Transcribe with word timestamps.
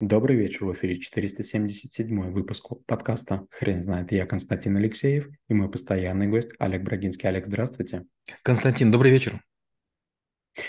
Добрый 0.00 0.36
вечер, 0.36 0.64
в 0.64 0.72
эфире 0.74 0.94
477 0.94 2.30
выпуск 2.30 2.68
подкаста 2.86 3.48
«Хрен 3.50 3.82
знает». 3.82 4.12
Я 4.12 4.26
Константин 4.26 4.76
Алексеев 4.76 5.28
и 5.48 5.54
мой 5.54 5.68
постоянный 5.68 6.28
гость 6.28 6.50
Олег 6.60 6.84
Брагинский. 6.84 7.28
Олег, 7.28 7.46
здравствуйте. 7.46 8.04
Константин, 8.44 8.92
добрый 8.92 9.10
вечер. 9.10 9.42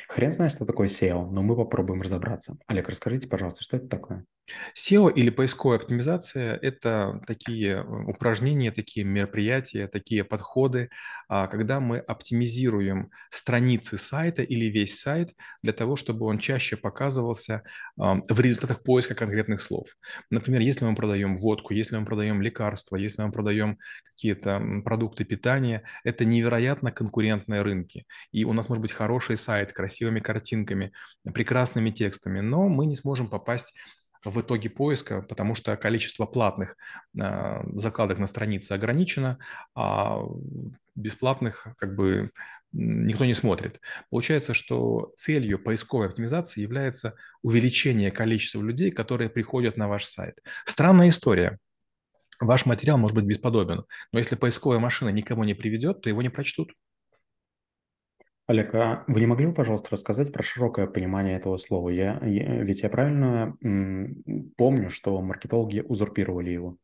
Хрен 0.07 0.31
знает, 0.31 0.52
что 0.54 0.65
такое 0.65 0.88
SEO, 0.88 1.29
но 1.29 1.41
мы 1.41 1.55
попробуем 1.55 2.02
разобраться. 2.02 2.57
Олег, 2.68 2.89
расскажите, 2.89 3.28
пожалуйста, 3.28 3.63
что 3.63 3.78
это 3.78 3.88
такое? 3.88 4.25
SEO 4.75 5.12
или 5.13 5.29
поисковая 5.29 5.77
оптимизация– 5.77 6.57
это 6.61 7.21
такие 7.27 7.77
э, 7.77 7.84
упражнения, 7.84 8.71
такие 8.71 9.05
мероприятия, 9.05 9.88
такие 9.88 10.23
подходы, 10.23 10.89
а, 11.28 11.47
когда 11.47 11.79
мы 11.79 12.00
оптимизируем 12.00 13.11
страницы 13.29 13.97
сайта 13.97 14.41
или 14.41 14.65
весь 14.65 15.00
сайт 15.00 15.36
для 15.61 15.73
того, 15.73 15.96
чтобы 15.96 16.25
он 16.25 16.39
чаще 16.39 16.78
показывался 16.78 17.64
в 17.96 18.39
результатах 18.39 18.83
поиска 18.83 19.14
конкретных 19.14 19.61
слов. 19.61 19.87
Например, 20.29 20.61
если 20.61 20.86
мы 20.86 20.96
продаем 20.96 21.37
водку, 21.37 21.74
если 21.74 21.97
мы 21.97 22.06
продаем 22.06 22.42
лекарства, 22.42 22.96
если 22.96 23.21
мы 23.21 23.32
продаем 23.32 23.78
какие-то 24.04 24.61
продукты 24.83 25.25
питания, 25.25 25.83
это 26.04 26.25
невероятно 26.25 26.92
конкурентные 26.92 27.61
рынки. 27.61 28.06
И 28.32 28.46
у 28.46 28.54
нас 28.54 28.69
может 28.69 28.82
быть 28.82 28.92
хороший 28.92 29.37
сайт, 29.37 29.74
красивыми 29.79 30.19
картинками, 30.19 30.92
прекрасными 31.33 31.89
текстами, 31.89 32.42
но 32.42 32.67
мы 32.67 32.86
не 32.86 32.97
сможем 32.97 33.30
попасть 33.30 33.73
в 34.25 34.42
итоге 34.42 34.69
поиска, 34.69 35.22
потому 35.22 35.55
что 35.55 35.78
количество 35.78 36.25
платных 36.25 36.75
э, 37.17 37.61
закладок 37.75 38.19
на 38.19 38.28
странице 38.28 38.73
ограничено, 38.73 39.38
а 39.75 40.19
бесплатных 40.95 41.67
как 41.78 41.95
бы 41.95 42.31
никто 42.73 43.23
не 43.23 43.36
смотрит. 43.36 43.80
Получается, 44.09 44.53
что 44.53 45.14
целью 45.16 45.58
поисковой 45.59 46.08
оптимизации 46.08 46.59
является 46.59 47.16
увеличение 47.41 48.11
количества 48.11 48.61
людей, 48.61 48.91
которые 48.91 49.30
приходят 49.30 49.77
на 49.77 49.88
ваш 49.88 50.03
сайт. 50.03 50.39
Странная 50.66 51.09
история. 51.09 51.58
Ваш 52.41 52.66
материал 52.66 52.97
может 52.97 53.16
быть 53.16 53.25
бесподобен, 53.25 53.85
но 54.11 54.19
если 54.19 54.35
поисковая 54.35 54.80
машина 54.80 55.09
никого 55.09 55.45
не 55.45 55.53
приведет, 55.53 56.02
то 56.02 56.09
его 56.09 56.22
не 56.22 56.30
прочтут. 56.30 56.73
Олег, 58.50 58.73
а 58.75 59.03
вы 59.08 59.19
не 59.22 59.28
могли 59.28 59.45
бы, 59.47 59.53
пожалуйста, 59.53 59.89
рассказать 59.92 60.33
про 60.33 60.42
широкое 60.44 60.88
понимание 60.88 61.38
этого 61.38 61.58
слова? 61.58 61.89
Я, 61.89 62.19
я, 62.25 62.64
ведь 62.64 62.81
я 62.81 62.89
правильно 62.89 63.56
м, 63.64 64.23
помню, 64.58 64.89
что 64.89 65.22
маркетологи 65.22 65.81
узурпировали 65.88 66.50
его. 66.50 66.78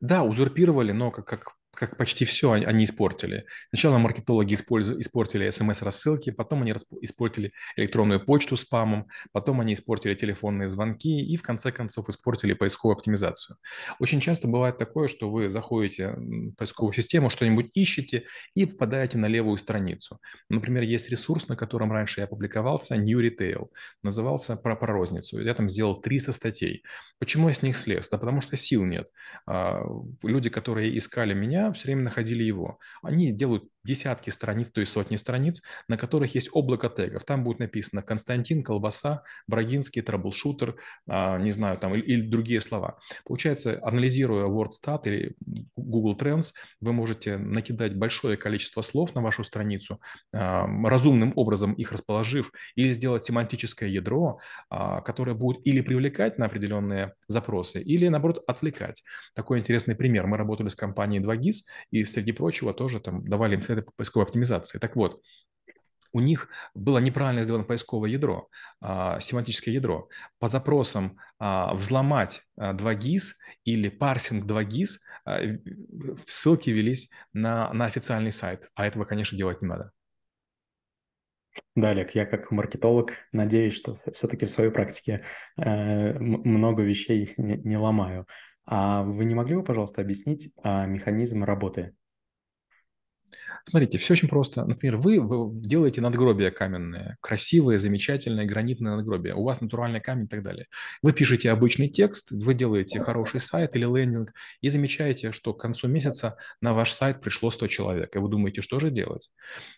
Да, 0.00 0.22
узурпировали, 0.24 0.92
но 0.92 1.10
как, 1.10 1.26
как 1.26 1.56
как 1.78 1.96
почти 1.96 2.24
все 2.24 2.50
они 2.50 2.84
испортили. 2.84 3.46
Сначала 3.68 3.98
маркетологи 3.98 4.54
испортили 4.54 5.48
смс-рассылки, 5.50 6.30
потом 6.30 6.62
они 6.62 6.74
испортили 7.02 7.52
электронную 7.76 8.24
почту 8.24 8.56
спамом, 8.56 9.06
потом 9.30 9.60
они 9.60 9.74
испортили 9.74 10.14
телефонные 10.14 10.68
звонки 10.68 11.20
и 11.20 11.36
в 11.36 11.42
конце 11.42 11.70
концов 11.70 12.08
испортили 12.08 12.54
поисковую 12.54 12.96
оптимизацию. 12.96 13.58
Очень 14.00 14.18
часто 14.18 14.48
бывает 14.48 14.76
такое, 14.76 15.06
что 15.06 15.30
вы 15.30 15.50
заходите 15.50 16.14
в 16.16 16.54
поисковую 16.56 16.94
систему, 16.94 17.30
что-нибудь 17.30 17.70
ищете 17.74 18.24
и 18.56 18.66
попадаете 18.66 19.18
на 19.18 19.26
левую 19.26 19.56
страницу. 19.56 20.18
Например, 20.48 20.82
есть 20.82 21.08
ресурс, 21.10 21.46
на 21.46 21.54
котором 21.54 21.92
раньше 21.92 22.20
я 22.20 22.26
публиковался, 22.26 22.96
New 22.96 23.20
Retail, 23.20 23.68
назывался 24.02 24.56
про, 24.56 24.74
про 24.74 24.92
розницу. 24.92 25.40
Я 25.40 25.54
там 25.54 25.68
сделал 25.68 26.00
300 26.00 26.32
статей. 26.32 26.82
Почему 27.20 27.48
я 27.48 27.54
с 27.54 27.62
них 27.62 27.76
слез? 27.76 28.08
Да 28.08 28.18
потому 28.18 28.40
что 28.40 28.56
сил 28.56 28.84
нет. 28.84 29.06
А, 29.46 29.80
люди, 30.24 30.50
которые 30.50 30.98
искали 30.98 31.34
меня, 31.34 31.67
все 31.72 31.88
время 31.88 32.02
находили 32.02 32.42
его. 32.42 32.78
Они 33.02 33.32
делают 33.32 33.64
десятки 33.88 34.30
страниц, 34.30 34.70
то 34.70 34.80
есть 34.80 34.92
сотни 34.92 35.16
страниц, 35.16 35.62
на 35.88 35.96
которых 35.96 36.34
есть 36.34 36.50
облако 36.52 36.90
тегов. 36.90 37.24
Там 37.24 37.42
будет 37.42 37.58
написано 37.58 38.02
Константин, 38.02 38.62
колбаса, 38.62 39.22
Брагинский, 39.46 40.02
troubleshooter, 40.02 40.76
а, 41.08 41.38
не 41.38 41.52
знаю, 41.52 41.78
там, 41.78 41.94
или, 41.94 42.02
или 42.02 42.28
другие 42.28 42.60
слова. 42.60 42.98
Получается, 43.24 43.80
анализируя 43.82 44.44
WordStat 44.44 45.00
или 45.04 45.36
Google 45.76 46.16
Trends, 46.18 46.52
вы 46.80 46.92
можете 46.92 47.38
накидать 47.38 47.96
большое 47.96 48.36
количество 48.36 48.82
слов 48.82 49.14
на 49.14 49.22
вашу 49.22 49.42
страницу, 49.42 50.00
а, 50.34 50.66
разумным 50.84 51.32
образом 51.36 51.72
их 51.72 51.92
расположив, 51.92 52.52
или 52.74 52.92
сделать 52.92 53.24
семантическое 53.24 53.88
ядро, 53.88 54.38
а, 54.68 55.00
которое 55.00 55.34
будет 55.34 55.66
или 55.66 55.80
привлекать 55.80 56.36
на 56.36 56.46
определенные 56.46 57.14
запросы, 57.26 57.80
или, 57.80 58.08
наоборот, 58.08 58.44
отвлекать. 58.46 59.02
Такой 59.34 59.60
интересный 59.60 59.94
пример. 59.94 60.26
Мы 60.26 60.36
работали 60.36 60.68
с 60.68 60.74
компанией 60.74 61.22
2GIS, 61.22 61.57
и, 61.90 62.04
среди 62.04 62.32
прочего, 62.32 62.74
тоже 62.74 63.00
там 63.00 63.26
давали 63.26 63.54
им 63.54 63.62
советы 63.62 63.86
по 63.86 63.92
поисковой 63.92 64.26
оптимизации. 64.26 64.78
Так 64.78 64.96
вот, 64.96 65.22
у 66.12 66.20
них 66.20 66.48
было 66.74 66.98
неправильно 66.98 67.42
сделано 67.42 67.64
поисковое 67.64 68.10
ядро, 68.10 68.48
а, 68.80 69.20
семантическое 69.20 69.74
ядро. 69.74 70.08
По 70.38 70.48
запросам 70.48 71.18
а, 71.38 71.74
взломать 71.74 72.42
а, 72.56 72.72
2GIS 72.72 73.34
или 73.64 73.88
парсинг 73.88 74.44
2GIS 74.44 74.88
а, 75.24 75.40
ссылки 76.26 76.70
велись 76.70 77.10
на, 77.32 77.72
на 77.72 77.84
официальный 77.84 78.32
сайт, 78.32 78.68
а 78.74 78.86
этого, 78.86 79.04
конечно, 79.04 79.36
делать 79.36 79.60
не 79.60 79.68
надо. 79.68 79.92
Да, 81.74 81.90
Олег, 81.90 82.14
я 82.14 82.24
как 82.24 82.50
маркетолог 82.50 83.12
надеюсь, 83.32 83.74
что 83.74 83.98
все-таки 84.12 84.46
в 84.46 84.50
своей 84.50 84.70
практике 84.70 85.20
э, 85.56 86.18
много 86.18 86.82
вещей 86.82 87.34
не, 87.36 87.56
не 87.56 87.76
ломаю. 87.76 88.26
А 88.70 89.02
вы 89.02 89.24
не 89.24 89.34
могли 89.34 89.56
бы, 89.56 89.64
пожалуйста, 89.64 90.02
объяснить 90.02 90.52
а, 90.62 90.84
механизм 90.86 91.42
работы 91.42 91.94
Смотрите, 93.64 93.98
все 93.98 94.14
очень 94.14 94.28
просто. 94.28 94.64
Например, 94.64 94.96
вы, 94.96 95.20
вы 95.20 95.50
делаете 95.60 96.00
надгробия 96.00 96.50
каменные, 96.50 97.16
красивые, 97.20 97.78
замечательные, 97.78 98.46
гранитные 98.46 98.96
надгробия. 98.96 99.34
У 99.34 99.44
вас 99.44 99.60
натуральный 99.60 100.00
камень 100.00 100.24
и 100.24 100.28
так 100.28 100.42
далее. 100.42 100.66
Вы 101.02 101.12
пишете 101.12 101.50
обычный 101.50 101.88
текст, 101.88 102.30
вы 102.30 102.54
делаете 102.54 103.00
хороший 103.00 103.40
сайт 103.40 103.76
или 103.76 103.84
лендинг 103.84 104.32
и 104.60 104.68
замечаете, 104.68 105.32
что 105.32 105.54
к 105.54 105.60
концу 105.60 105.88
месяца 105.88 106.36
на 106.60 106.74
ваш 106.74 106.92
сайт 106.92 107.20
пришло 107.20 107.50
100 107.50 107.66
человек. 107.68 108.16
И 108.16 108.18
вы 108.18 108.28
думаете, 108.28 108.62
что 108.62 108.80
же 108.80 108.90
делать? 108.90 109.30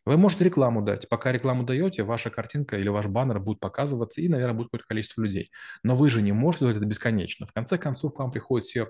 Вы 0.04 0.16
можете 0.16 0.44
рекламу 0.44 0.82
дать. 0.82 1.08
Пока 1.08 1.32
рекламу 1.32 1.64
даете, 1.64 2.02
ваша 2.02 2.30
картинка 2.30 2.78
или 2.78 2.88
ваш 2.88 3.06
баннер 3.06 3.40
будет 3.40 3.60
показываться, 3.60 4.20
и, 4.20 4.28
наверное, 4.28 4.54
будет 4.54 4.68
какое-то 4.68 4.86
количество 4.88 5.22
людей. 5.22 5.50
Но 5.82 5.96
вы 5.96 6.10
же 6.10 6.22
не 6.22 6.32
можете 6.32 6.64
делать 6.64 6.76
это 6.76 6.86
бесконечно. 6.86 7.46
В 7.46 7.52
конце 7.52 7.78
концов, 7.78 8.14
к 8.14 8.18
вам 8.18 8.30
приходит 8.30 8.64
все 8.64 8.88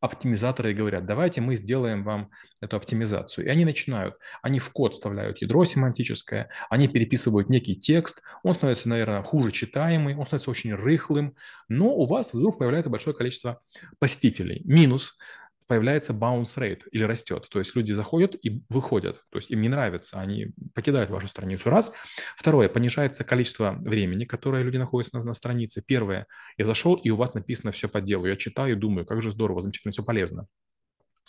оптимизаторы 0.00 0.70
и 0.70 0.74
говорят, 0.74 1.06
давайте 1.06 1.40
мы 1.40 1.56
сделаем 1.56 2.04
вам 2.04 2.30
эту 2.60 2.76
оптимизацию. 2.76 3.46
И 3.46 3.48
они 3.48 3.64
начинают, 3.64 4.16
они 4.42 4.58
в 4.60 4.70
код 4.70 4.94
вставляют 4.94 5.40
ядро 5.42 5.64
семантическое, 5.64 6.50
они 6.70 6.88
переписывают 6.88 7.48
некий 7.48 7.76
текст, 7.76 8.22
он 8.42 8.54
становится, 8.54 8.88
наверное, 8.88 9.22
хуже 9.22 9.52
читаемый, 9.52 10.16
он 10.16 10.26
становится 10.26 10.50
очень 10.50 10.74
рыхлым, 10.74 11.34
но 11.68 11.88
у 11.94 12.04
вас 12.04 12.32
вдруг 12.32 12.58
появляется 12.58 12.90
большое 12.90 13.16
количество 13.16 13.60
посетителей. 13.98 14.62
Минус, 14.64 15.18
появляется 15.68 16.12
bounce 16.12 16.58
rate 16.58 16.82
или 16.90 17.04
растет. 17.04 17.46
То 17.50 17.60
есть 17.60 17.76
люди 17.76 17.92
заходят 17.92 18.34
и 18.42 18.62
выходят. 18.68 19.22
То 19.30 19.38
есть 19.38 19.50
им 19.50 19.60
не 19.60 19.68
нравится, 19.68 20.18
они 20.18 20.52
покидают 20.74 21.10
вашу 21.10 21.28
страницу. 21.28 21.70
Раз. 21.70 21.92
Второе, 22.36 22.68
понижается 22.68 23.22
количество 23.22 23.76
времени, 23.78 24.24
которое 24.24 24.62
люди 24.62 24.78
находятся 24.78 25.16
на, 25.16 25.24
на 25.24 25.34
странице. 25.34 25.82
Первое, 25.86 26.26
я 26.56 26.64
зашел, 26.64 26.94
и 26.94 27.10
у 27.10 27.16
вас 27.16 27.34
написано 27.34 27.70
все 27.70 27.88
по 27.88 28.00
делу. 28.00 28.26
Я 28.26 28.36
читаю 28.36 28.72
и 28.72 28.76
думаю, 28.76 29.06
как 29.06 29.22
же 29.22 29.30
здорово, 29.30 29.60
замечательно, 29.60 29.92
все 29.92 30.02
полезно. 30.02 30.46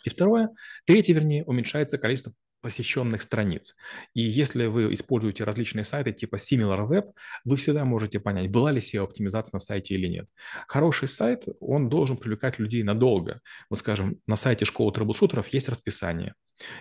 И 0.03 0.09
второе, 0.09 0.49
третье, 0.85 1.13
вернее, 1.13 1.43
уменьшается 1.45 1.97
количество 1.97 2.33
посещенных 2.61 3.21
страниц. 3.21 3.75
И 4.13 4.21
если 4.21 4.65
вы 4.65 4.93
используете 4.93 5.43
различные 5.43 5.85
сайты 5.85 6.11
типа 6.11 6.35
SimilarWeb, 6.35 7.13
вы 7.45 7.55
всегда 7.55 7.85
можете 7.85 8.19
понять, 8.19 8.51
была 8.51 8.71
ли 8.71 8.79
SEO-оптимизация 8.79 9.53
на 9.53 9.59
сайте 9.59 9.95
или 9.95 10.07
нет. 10.07 10.27
Хороший 10.67 11.07
сайт, 11.07 11.45
он 11.59 11.89
должен 11.89 12.17
привлекать 12.17 12.59
людей 12.59 12.83
надолго. 12.83 13.41
Вот 13.69 13.79
скажем, 13.79 14.19
на 14.27 14.35
сайте 14.35 14.65
школы 14.65 14.91
трэблшутеров 14.91 15.47
есть 15.49 15.69
расписание, 15.69 16.33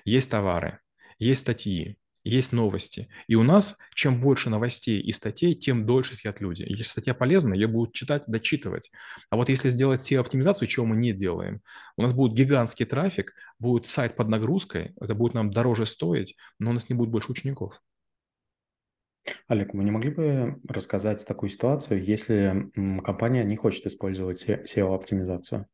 есть 0.05 0.31
товары, 0.31 0.81
есть 1.19 1.43
статьи, 1.43 1.97
есть 2.29 2.53
новости. 2.53 3.09
И 3.27 3.35
у 3.35 3.43
нас, 3.43 3.79
чем 3.95 4.21
больше 4.21 4.51
новостей 4.51 5.01
и 5.01 5.13
статей, 5.13 5.55
тем 5.55 5.87
дольше 5.87 6.15
сидят 6.15 6.41
люди. 6.41 6.63
Если 6.63 6.85
статья 6.85 7.15
полезна, 7.15 7.55
ее 7.55 7.67
будут 7.67 7.95
читать, 7.95 8.25
дочитывать. 8.27 8.91
А 9.31 9.37
вот 9.37 9.49
если 9.49 9.69
сделать 9.69 10.01
SEO-оптимизацию, 10.01 10.69
чего 10.69 10.87
мы 10.87 10.97
не 10.97 11.13
делаем, 11.13 11.63
у 11.97 12.03
нас 12.03 12.13
будет 12.13 12.37
гигантский 12.37 12.87
трафик, 12.87 13.35
будет 13.59 13.87
сайт 13.87 14.17
под 14.17 14.29
нагрузкой, 14.29 14.95
это 15.01 15.15
будет 15.15 15.35
нам 15.35 15.51
дороже 15.51 15.87
стоить, 15.87 16.37
но 16.59 16.71
у 16.71 16.73
нас 16.73 16.89
не 16.89 16.95
будет 16.95 17.11
больше 17.11 17.33
учеников. 17.33 17.81
Олег, 19.47 19.75
вы 19.75 19.85
не 19.85 19.91
могли 19.91 20.11
бы 20.11 20.61
рассказать 20.69 21.27
такую 21.27 21.51
ситуацию, 21.51 22.03
если 22.03 22.71
компания 23.03 23.45
не 23.45 23.57
хочет 23.57 23.87
использовать 23.87 24.45
SEO-оптимизацию? 24.49 25.67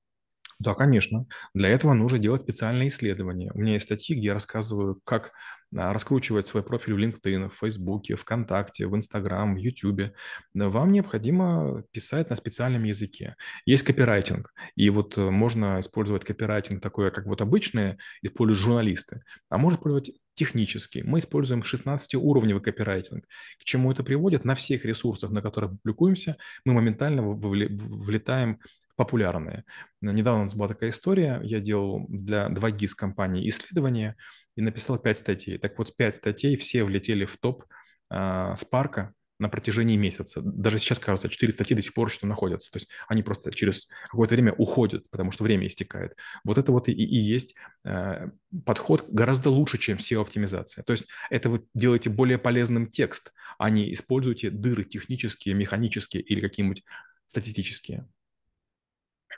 Да, 0.58 0.74
конечно. 0.74 1.26
Для 1.54 1.68
этого 1.68 1.94
нужно 1.94 2.18
делать 2.18 2.42
специальные 2.42 2.88
исследования. 2.88 3.50
У 3.54 3.58
меня 3.58 3.74
есть 3.74 3.86
статьи, 3.86 4.16
где 4.16 4.28
я 4.28 4.34
рассказываю, 4.34 5.00
как 5.04 5.32
а, 5.76 5.92
раскручивать 5.92 6.46
свой 6.46 6.62
профиль 6.62 6.94
в 6.94 6.98
LinkedIn, 6.98 7.50
в 7.50 7.54
Facebook, 7.58 8.04
ВКонтакте, 8.06 8.86
в 8.86 8.94
Instagram, 8.94 9.54
в 9.54 9.58
YouTube. 9.58 10.12
Вам 10.54 10.92
необходимо 10.92 11.82
писать 11.90 12.30
на 12.30 12.36
специальном 12.36 12.84
языке. 12.84 13.36
Есть 13.66 13.82
копирайтинг, 13.82 14.52
и 14.76 14.88
вот 14.90 15.18
э, 15.18 15.30
можно 15.30 15.80
использовать 15.80 16.24
копирайтинг 16.24 16.80
такой, 16.80 17.10
как 17.10 17.26
вот 17.26 17.40
обычные 17.40 17.98
используют 18.22 18.60
журналисты, 18.60 19.22
а 19.48 19.58
можно 19.58 19.76
использовать 19.76 20.12
технический. 20.34 21.02
Мы 21.02 21.18
используем 21.18 21.62
16-уровневый 21.62 22.62
копирайтинг. 22.62 23.24
К 23.58 23.64
чему 23.64 23.90
это 23.90 24.04
приводит? 24.04 24.44
На 24.44 24.54
всех 24.54 24.84
ресурсах, 24.84 25.30
на 25.30 25.42
которых 25.42 25.72
публикуемся, 25.72 26.36
мы 26.64 26.74
моментально 26.74 27.22
влетаем 27.22 28.60
популярные. 28.96 29.64
Недавно 30.00 30.42
у 30.42 30.44
нас 30.44 30.54
была 30.54 30.68
такая 30.68 30.90
история. 30.90 31.40
Я 31.42 31.60
делал 31.60 32.06
для 32.08 32.48
2GIS 32.48 32.90
компании 32.96 33.48
исследования 33.48 34.16
и 34.56 34.62
написал 34.62 34.98
5 34.98 35.18
статей. 35.18 35.58
Так 35.58 35.78
вот, 35.78 35.96
5 35.96 36.16
статей 36.16 36.56
все 36.56 36.84
влетели 36.84 37.24
в 37.24 37.36
топ 37.38 37.64
э, 38.10 38.14
Spark 38.14 39.08
на 39.38 39.48
протяжении 39.48 39.96
месяца. 39.96 40.40
Даже 40.42 40.78
сейчас, 40.78 40.98
кажется, 40.98 41.28
4 41.28 41.52
статьи 41.52 41.74
до 41.74 41.82
сих 41.82 41.92
пор 41.92 42.10
что 42.10 42.26
находятся. 42.26 42.70
То 42.70 42.76
есть 42.76 42.88
они 43.08 43.22
просто 43.22 43.50
через 43.50 43.90
какое-то 44.04 44.34
время 44.34 44.52
уходят, 44.52 45.10
потому 45.10 45.32
что 45.32 45.44
время 45.44 45.66
истекает. 45.66 46.16
Вот 46.44 46.56
это 46.56 46.70
вот 46.70 46.88
и, 46.88 46.92
и 46.92 47.16
есть 47.16 47.54
э, 47.84 48.28
подход 48.64 49.06
гораздо 49.08 49.50
лучше, 49.50 49.78
чем 49.78 49.98
SEO-оптимизация. 49.98 50.84
То 50.84 50.92
есть 50.92 51.06
это 51.30 51.50
вы 51.50 51.64
делаете 51.74 52.10
более 52.10 52.38
полезным 52.38 52.88
текст, 52.88 53.32
а 53.58 53.70
не 53.70 53.92
используете 53.92 54.50
дыры 54.50 54.84
технические, 54.84 55.54
механические 55.54 56.22
или 56.22 56.40
какие-нибудь 56.40 56.84
статистические. 57.26 58.06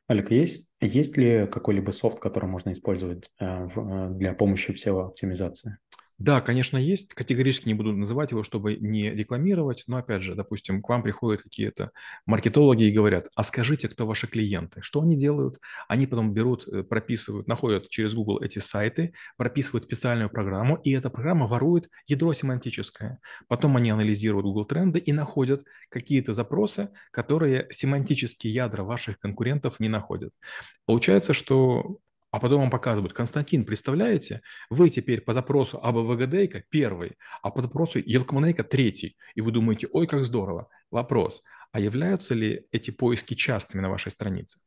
Олег, 0.08 0.30
есть, 0.30 0.68
есть 0.80 1.16
ли 1.16 1.48
какой-либо 1.48 1.90
софт, 1.90 2.20
который 2.20 2.48
можно 2.48 2.72
использовать 2.72 3.28
э, 3.40 3.68
э, 3.74 4.08
для 4.10 4.34
помощи 4.34 4.72
в 4.72 4.76
SEO-оптимизации? 4.76 5.78
Да, 6.18 6.40
конечно, 6.40 6.78
есть. 6.78 7.12
Категорически 7.12 7.68
не 7.68 7.74
буду 7.74 7.92
называть 7.92 8.30
его, 8.30 8.42
чтобы 8.42 8.76
не 8.76 9.10
рекламировать. 9.10 9.84
Но, 9.86 9.98
опять 9.98 10.22
же, 10.22 10.34
допустим, 10.34 10.80
к 10.80 10.88
вам 10.88 11.02
приходят 11.02 11.42
какие-то 11.42 11.90
маркетологи 12.24 12.84
и 12.84 12.90
говорят, 12.90 13.28
а 13.34 13.42
скажите, 13.42 13.86
кто 13.88 14.06
ваши 14.06 14.26
клиенты? 14.26 14.80
Что 14.80 15.02
они 15.02 15.14
делают? 15.14 15.60
Они 15.88 16.06
потом 16.06 16.32
берут, 16.32 16.66
э, 16.68 16.82
прописывают, 16.84 17.46
находят 17.48 17.90
через 17.90 18.14
Google 18.14 18.40
эти 18.40 18.60
сайты, 18.60 19.12
прописывают 19.36 19.84
специальную 19.84 20.30
программу, 20.30 20.76
и 20.76 20.92
эта 20.92 21.10
программа 21.10 21.46
ворует 21.46 21.90
ядро 22.06 22.32
семантическое. 22.32 23.20
Потом 23.46 23.76
они 23.76 23.90
анализируют 23.90 24.44
Google 24.46 24.64
тренды 24.64 24.98
и 24.98 25.12
находят 25.12 25.64
какие-то 25.90 26.32
запросы, 26.32 26.88
которые 27.10 27.66
семантические 27.70 28.54
ядра 28.54 28.84
ваших 28.84 29.18
конкурентов 29.18 29.80
не 29.80 29.90
находят. 29.90 30.32
Получается, 30.86 31.34
что 31.34 31.98
а 32.36 32.38
потом 32.38 32.60
вам 32.60 32.70
показывают, 32.70 33.14
Константин, 33.14 33.64
представляете, 33.64 34.42
вы 34.68 34.90
теперь 34.90 35.22
по 35.22 35.32
запросу 35.32 35.80
АБВГДейка 35.82 36.64
первый, 36.68 37.12
а 37.42 37.50
по 37.50 37.62
запросу 37.62 37.98
Елкманейка 37.98 38.62
третий. 38.62 39.16
И 39.34 39.40
вы 39.40 39.52
думаете, 39.52 39.88
ой, 39.90 40.06
как 40.06 40.22
здорово. 40.26 40.68
Вопрос, 40.90 41.42
а 41.72 41.80
являются 41.80 42.34
ли 42.34 42.66
эти 42.72 42.90
поиски 42.90 43.32
частыми 43.32 43.80
на 43.80 43.88
вашей 43.88 44.12
странице? 44.12 44.58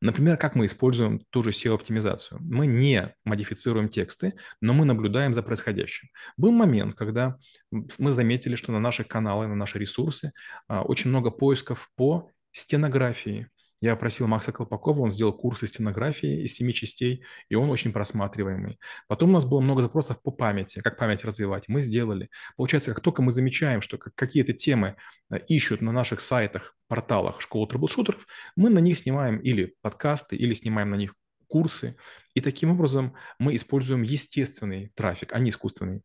Например, 0.00 0.38
как 0.38 0.54
мы 0.54 0.64
используем 0.64 1.20
ту 1.28 1.42
же 1.42 1.50
SEO-оптимизацию? 1.50 2.38
Мы 2.40 2.66
не 2.66 3.14
модифицируем 3.26 3.90
тексты, 3.90 4.32
но 4.62 4.72
мы 4.72 4.86
наблюдаем 4.86 5.34
за 5.34 5.42
происходящим. 5.42 6.08
Был 6.38 6.52
момент, 6.52 6.94
когда 6.94 7.36
мы 7.70 8.10
заметили, 8.10 8.56
что 8.56 8.72
на 8.72 8.80
наши 8.80 9.04
каналы, 9.04 9.48
на 9.48 9.54
наши 9.54 9.78
ресурсы 9.78 10.32
а, 10.66 10.80
очень 10.80 11.10
много 11.10 11.30
поисков 11.30 11.90
по 11.94 12.30
стенографии, 12.52 13.50
я 13.80 13.94
просил 13.96 14.26
Макса 14.26 14.52
Колпакова, 14.52 15.00
он 15.00 15.10
сделал 15.10 15.32
курсы 15.32 15.66
стенографии 15.66 16.42
из 16.44 16.54
семи 16.54 16.74
частей, 16.74 17.22
и 17.48 17.54
он 17.54 17.70
очень 17.70 17.92
просматриваемый. 17.92 18.78
Потом 19.06 19.30
у 19.30 19.32
нас 19.32 19.44
было 19.44 19.60
много 19.60 19.82
запросов 19.82 20.20
по 20.22 20.30
памяти, 20.30 20.80
как 20.80 20.98
память 20.98 21.24
развивать. 21.24 21.68
Мы 21.68 21.82
сделали. 21.82 22.28
Получается, 22.56 22.92
как 22.92 23.02
только 23.02 23.22
мы 23.22 23.30
замечаем, 23.30 23.80
что 23.80 23.98
какие-то 23.98 24.52
темы 24.52 24.96
э, 25.30 25.38
ищут 25.48 25.80
на 25.80 25.92
наших 25.92 26.20
сайтах, 26.20 26.76
порталах 26.88 27.40
школы 27.40 27.68
трэблшутеров, 27.68 28.26
мы 28.56 28.70
на 28.70 28.80
них 28.80 28.98
снимаем 28.98 29.38
или 29.38 29.76
подкасты, 29.80 30.36
или 30.36 30.54
снимаем 30.54 30.90
на 30.90 30.96
них 30.96 31.14
курсы. 31.46 31.96
И 32.34 32.40
таким 32.40 32.70
образом 32.70 33.14
мы 33.38 33.56
используем 33.56 34.02
естественный 34.02 34.92
трафик, 34.94 35.32
а 35.32 35.38
не 35.38 35.50
искусственный. 35.50 36.02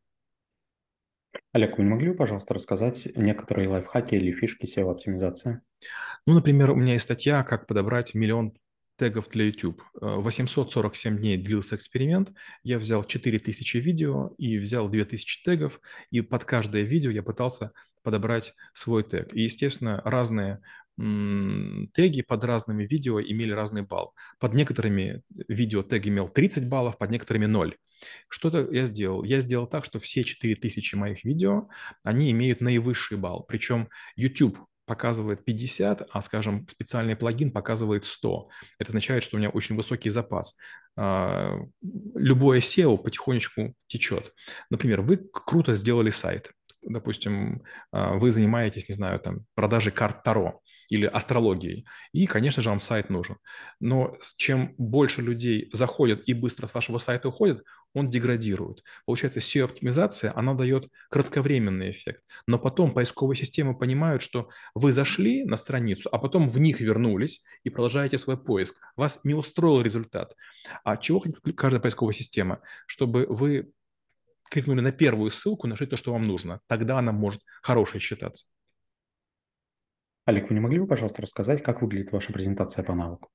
Олег, 1.51 1.77
вы 1.77 1.83
не 1.83 1.89
могли 1.89 2.09
бы, 2.09 2.15
пожалуйста, 2.15 2.53
рассказать 2.53 3.07
некоторые 3.15 3.67
лайфхаки 3.67 4.15
или 4.15 4.31
фишки 4.31 4.65
SEO-оптимизации? 4.65 5.61
Ну, 6.25 6.33
например, 6.33 6.71
у 6.71 6.75
меня 6.75 6.93
есть 6.93 7.05
статья 7.05 7.43
«Как 7.43 7.67
подобрать 7.67 8.13
миллион 8.13 8.53
тегов 8.97 9.27
для 9.29 9.45
YouTube. 9.45 9.81
847 9.93 11.15
э, 11.15 11.19
дней 11.19 11.37
длился 11.37 11.75
эксперимент. 11.75 12.33
Я 12.63 12.77
взял 12.77 13.03
4000 13.03 13.77
видео 13.77 14.33
и 14.37 14.57
взял 14.57 14.89
2000 14.89 15.43
тегов, 15.43 15.79
и 16.11 16.21
под 16.21 16.45
каждое 16.45 16.83
видео 16.83 17.11
я 17.11 17.23
пытался 17.23 17.71
подобрать 18.03 18.53
свой 18.73 19.03
тег. 19.03 19.33
И, 19.33 19.41
естественно, 19.41 20.01
разные 20.05 20.61
теги 20.97 22.21
под 22.21 22.43
разными 22.43 22.85
видео 22.85 23.19
имели 23.19 23.51
разный 23.51 23.81
балл. 23.81 24.13
Под 24.39 24.53
некоторыми 24.53 25.21
видео 25.47 25.83
тег 25.83 26.05
имел 26.07 26.29
30 26.29 26.67
баллов, 26.67 26.97
под 26.97 27.09
некоторыми 27.09 27.45
0. 27.45 27.75
Что-то 28.27 28.67
я 28.71 28.85
сделал. 28.85 29.23
Я 29.23 29.39
сделал 29.39 29.67
так, 29.67 29.85
что 29.85 29.99
все 29.99 30.23
4000 30.23 30.95
моих 30.95 31.23
видео, 31.23 31.67
они 32.03 32.31
имеют 32.31 32.61
наивысший 32.61 33.17
балл. 33.17 33.43
Причем 33.43 33.89
YouTube 34.15 34.59
показывает 34.85 35.45
50, 35.45 36.07
а, 36.11 36.21
скажем, 36.21 36.67
специальный 36.69 37.15
плагин 37.15 37.51
показывает 37.51 38.05
100. 38.05 38.49
Это 38.79 38.89
означает, 38.89 39.23
что 39.23 39.37
у 39.37 39.39
меня 39.39 39.49
очень 39.49 39.75
высокий 39.75 40.09
запас. 40.09 40.57
А, 40.95 41.57
любое 42.15 42.59
SEO 42.59 42.97
потихонечку 42.97 43.73
течет. 43.87 44.33
Например, 44.69 45.01
вы 45.01 45.17
круто 45.17 45.75
сделали 45.75 46.09
сайт. 46.09 46.51
Допустим, 46.85 47.63
а, 47.91 48.13
вы 48.15 48.31
занимаетесь, 48.31 48.89
не 48.89 48.95
знаю, 48.95 49.19
там, 49.19 49.45
продажей 49.55 49.91
карт 49.91 50.23
Таро 50.23 50.61
или 50.89 51.05
астрологией. 51.05 51.85
И, 52.11 52.25
конечно 52.25 52.61
же, 52.61 52.69
вам 52.69 52.79
сайт 52.79 53.09
нужен. 53.09 53.37
Но 53.79 54.15
чем 54.37 54.75
больше 54.77 55.21
людей 55.21 55.69
заходят 55.73 56.21
и 56.27 56.33
быстро 56.33 56.67
с 56.67 56.73
вашего 56.73 56.97
сайта 56.97 57.29
уходят, 57.29 57.63
он 57.93 58.09
деградирует. 58.09 58.83
Получается, 59.05 59.39
SEO-оптимизация, 59.39 60.33
она 60.35 60.53
дает 60.53 60.89
кратковременный 61.09 61.91
эффект. 61.91 62.23
Но 62.47 62.59
потом 62.59 62.93
поисковые 62.93 63.37
системы 63.37 63.77
понимают, 63.77 64.21
что 64.21 64.49
вы 64.73 64.91
зашли 64.91 65.45
на 65.45 65.57
страницу, 65.57 66.09
а 66.11 66.17
потом 66.17 66.49
в 66.49 66.59
них 66.59 66.81
вернулись 66.81 67.43
и 67.63 67.69
продолжаете 67.69 68.17
свой 68.17 68.37
поиск. 68.37 68.75
Вас 68.95 69.19
не 69.23 69.33
устроил 69.33 69.81
результат. 69.81 70.35
А 70.83 70.97
чего 70.97 71.19
хочет 71.19 71.39
каждая 71.55 71.81
поисковая 71.81 72.13
система? 72.13 72.61
Чтобы 72.87 73.25
вы 73.29 73.71
кликнули 74.49 74.81
на 74.81 74.91
первую 74.91 75.31
ссылку, 75.31 75.67
нашли 75.67 75.87
то, 75.87 75.97
что 75.97 76.13
вам 76.13 76.23
нужно. 76.23 76.59
Тогда 76.67 76.99
она 76.99 77.11
может 77.11 77.41
хорошей 77.61 77.99
считаться. 77.99 78.45
Олег, 80.25 80.49
вы 80.49 80.55
не 80.55 80.61
могли 80.61 80.79
бы, 80.79 80.87
пожалуйста, 80.87 81.21
рассказать, 81.21 81.63
как 81.63 81.81
выглядит 81.81 82.11
ваша 82.11 82.31
презентация 82.31 82.83
по 82.83 82.95
навыку? 82.95 83.29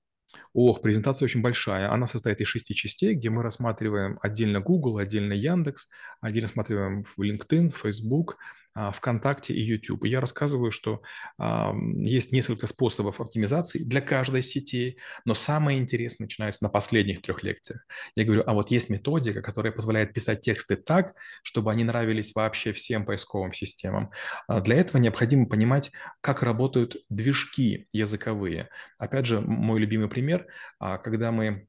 Ох, 0.52 0.82
презентация 0.82 1.26
очень 1.26 1.42
большая. 1.42 1.90
Она 1.90 2.06
состоит 2.06 2.40
из 2.40 2.48
шести 2.48 2.74
частей, 2.74 3.14
где 3.14 3.30
мы 3.30 3.42
рассматриваем 3.42 4.18
отдельно 4.22 4.60
Google, 4.60 4.98
отдельно 4.98 5.32
Яндекс, 5.32 5.88
отдельно 6.20 6.48
рассматриваем 6.48 7.04
LinkedIn, 7.18 7.70
Facebook, 7.70 8.38
ВКонтакте 8.74 9.54
и 9.54 9.60
YouTube. 9.60 10.04
Я 10.04 10.20
рассказываю, 10.20 10.70
что 10.70 11.02
а, 11.38 11.74
есть 11.96 12.32
несколько 12.32 12.66
способов 12.66 13.20
оптимизации 13.20 13.82
для 13.82 14.00
каждой 14.00 14.42
сети, 14.42 14.98
но 15.24 15.34
самое 15.34 15.78
интересное 15.78 16.26
начинается 16.26 16.64
на 16.64 16.70
последних 16.70 17.22
трех 17.22 17.42
лекциях. 17.42 17.86
Я 18.14 18.24
говорю, 18.24 18.44
а 18.46 18.54
вот 18.54 18.70
есть 18.70 18.88
методика, 18.88 19.42
которая 19.42 19.72
позволяет 19.72 20.12
писать 20.12 20.40
тексты 20.40 20.76
так, 20.76 21.14
чтобы 21.42 21.70
они 21.70 21.84
нравились 21.84 22.34
вообще 22.34 22.72
всем 22.72 23.04
поисковым 23.04 23.52
системам. 23.52 24.10
А 24.46 24.60
для 24.60 24.76
этого 24.76 25.00
необходимо 25.00 25.46
понимать, 25.46 25.90
как 26.20 26.42
работают 26.42 26.96
движки 27.08 27.88
языковые. 27.92 28.68
Опять 28.98 29.26
же, 29.26 29.40
мой 29.40 29.80
любимый 29.80 30.08
пример, 30.08 30.46
когда 30.78 31.32
мы 31.32 31.66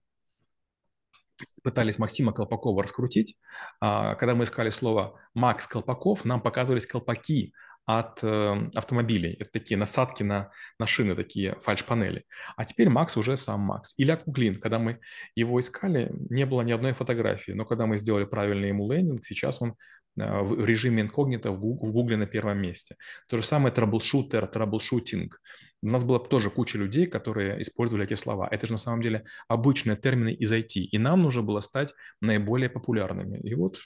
пытались 1.63 1.99
Максима 1.99 2.33
Колпакова 2.33 2.83
раскрутить. 2.83 3.37
А, 3.81 4.15
когда 4.15 4.35
мы 4.35 4.43
искали 4.43 4.69
слово 4.69 5.19
«Макс 5.33 5.67
Колпаков», 5.67 6.25
нам 6.25 6.41
показывались 6.41 6.85
колпаки 6.85 7.53
от 7.89 8.23
э, 8.23 8.69
автомобилей. 8.75 9.35
Это 9.39 9.49
такие 9.51 9.75
насадки 9.75 10.21
на, 10.21 10.51
на 10.77 10.85
шины, 10.85 11.15
такие 11.15 11.55
фальш-панели. 11.59 12.23
А 12.55 12.63
теперь 12.63 12.87
Макс 12.87 13.17
уже 13.17 13.35
сам 13.35 13.61
Макс. 13.61 13.95
Илья 13.97 14.15
Куклин, 14.15 14.59
когда 14.61 14.77
мы 14.77 14.99
его 15.33 15.59
искали, 15.59 16.11
не 16.29 16.45
было 16.45 16.61
ни 16.61 16.71
одной 16.71 16.93
фотографии. 16.93 17.53
Но 17.53 17.65
когда 17.65 17.87
мы 17.87 17.97
сделали 17.97 18.25
правильный 18.25 18.69
ему 18.69 18.91
лендинг, 18.91 19.25
сейчас 19.25 19.59
он 19.59 19.73
э, 20.19 20.41
в 20.41 20.63
режиме 20.65 21.01
инкогнито 21.01 21.51
в 21.51 21.59
Гугле 21.59 22.17
на 22.17 22.27
первом 22.27 22.59
месте. 22.59 22.95
То 23.27 23.37
же 23.37 23.43
самое 23.43 23.73
troubleshooter, 23.73 24.45
troubleshooting. 24.45 25.41
У 25.81 25.87
нас 25.87 26.03
была 26.03 26.19
тоже 26.19 26.49
куча 26.49 26.77
людей, 26.77 27.05
которые 27.05 27.61
использовали 27.61 28.05
эти 28.05 28.15
слова. 28.15 28.47
Это 28.51 28.65
же 28.65 28.73
на 28.73 28.77
самом 28.77 29.01
деле 29.01 29.23
обычные 29.47 29.95
термины 29.95 30.33
из 30.33 30.51
IT. 30.51 30.73
И 30.75 30.97
нам 30.97 31.21
нужно 31.21 31.41
было 31.41 31.61
стать 31.61 31.93
наиболее 32.19 32.69
популярными. 32.69 33.39
И 33.39 33.55
вот 33.55 33.77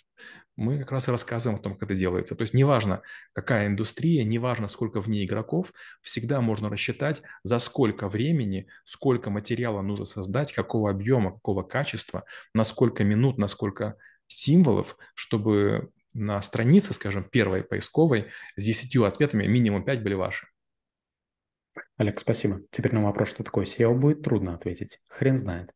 мы 0.55 0.79
как 0.79 0.91
раз 0.91 1.07
и 1.07 1.11
рассказываем 1.11 1.59
о 1.59 1.63
том, 1.63 1.73
как 1.73 1.83
это 1.83 1.95
делается. 1.95 2.35
То 2.35 2.41
есть 2.41 2.53
неважно, 2.53 3.01
какая 3.33 3.67
индустрия, 3.67 4.23
неважно, 4.23 4.67
сколько 4.67 5.01
в 5.01 5.07
ней 5.07 5.25
игроков, 5.25 5.71
всегда 6.01 6.41
можно 6.41 6.69
рассчитать, 6.69 7.21
за 7.43 7.59
сколько 7.59 8.09
времени, 8.09 8.67
сколько 8.85 9.29
материала 9.29 9.81
нужно 9.81 10.05
создать, 10.05 10.51
какого 10.51 10.89
объема, 10.89 11.33
какого 11.33 11.63
качества, 11.63 12.23
на 12.53 12.63
сколько 12.63 13.03
минут, 13.03 13.37
на 13.37 13.47
сколько 13.47 13.97
символов, 14.27 14.97
чтобы 15.13 15.91
на 16.13 16.41
странице, 16.41 16.93
скажем, 16.93 17.23
первой 17.23 17.63
поисковой 17.63 18.27
с 18.55 18.63
10 18.63 18.95
ответами 18.97 19.47
минимум 19.47 19.83
5 19.83 20.03
были 20.03 20.13
ваши. 20.13 20.47
Олег, 21.97 22.19
спасибо. 22.19 22.61
Теперь 22.71 22.93
на 22.93 23.03
вопрос, 23.03 23.29
что 23.29 23.43
такое 23.43 23.65
SEO, 23.65 23.93
будет 23.93 24.21
трудно 24.23 24.53
ответить. 24.53 24.99
Хрен 25.07 25.37
знает. 25.37 25.71